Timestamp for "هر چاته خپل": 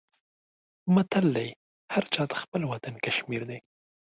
1.93-2.61